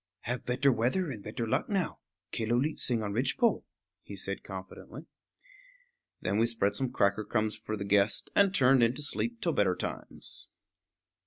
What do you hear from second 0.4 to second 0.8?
better